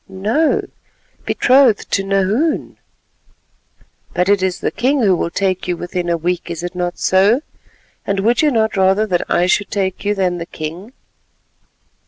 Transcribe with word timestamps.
"No, 0.09 0.65
betrothed 1.27 1.91
to 1.91 2.03
Nahoon." 2.03 2.77
"But 4.15 4.29
it 4.29 4.41
is 4.41 4.59
the 4.59 4.71
king 4.71 5.03
who 5.03 5.15
will 5.15 5.29
take 5.29 5.67
you 5.67 5.77
within 5.77 6.09
a 6.09 6.17
week; 6.17 6.49
is 6.49 6.63
it 6.63 6.73
not 6.73 6.97
so? 6.97 7.41
And 8.03 8.21
would 8.21 8.41
you 8.41 8.49
not 8.49 8.75
rather 8.75 9.05
that 9.05 9.29
I 9.29 9.45
should 9.45 9.69
take 9.69 10.03
you 10.03 10.15
than 10.15 10.39
the 10.39 10.47
king?" 10.47 10.93